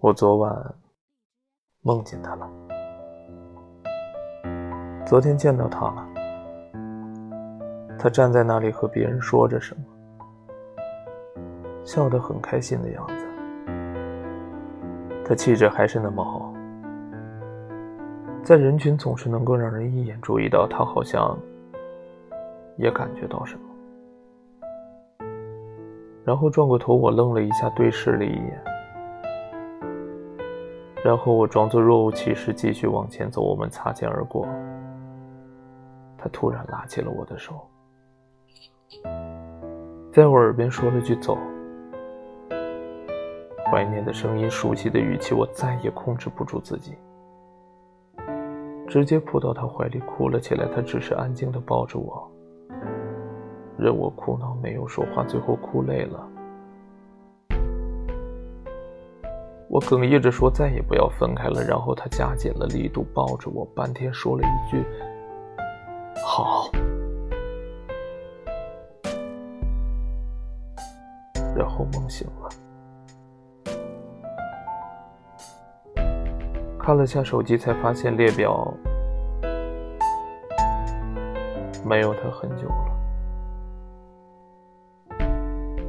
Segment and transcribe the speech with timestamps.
[0.00, 0.74] 我昨晚
[1.82, 2.48] 梦见他了，
[5.04, 6.08] 昨天见到他了，
[7.98, 9.82] 他站在那里和别人说着什么，
[11.82, 13.26] 笑得很开心的样子。
[15.24, 16.54] 他气质还是那么好，
[18.44, 21.36] 在人群总是能够让人一眼注意到他，好像
[22.76, 23.62] 也感觉到什么。
[26.24, 28.64] 然后转过头，我愣了一下，对视了一眼。
[31.08, 33.40] 然后我装作若无其事，继续往前走。
[33.40, 34.46] 我们擦肩而过，
[36.18, 37.66] 他突然拉起了我的手，
[40.12, 41.38] 在我耳边说了句“走”。
[43.72, 46.92] 怀念的声音，熟悉的语气，我再也控制不住自己，
[48.86, 50.68] 直接扑到他怀里哭了起来。
[50.74, 52.30] 他只是安静的抱着我，
[53.78, 55.24] 任我哭闹，没有说话。
[55.24, 56.28] 最后哭累了。
[59.70, 64.82] 我哽咽着说：“再也不要分开了。”然后他加紧了力度，抱着我，半天说了一句
[66.24, 66.70] ：“好。”
[71.54, 72.48] 然后梦醒了，
[76.78, 78.72] 看了下手机，才发现列表
[81.84, 82.96] 没有他很久了。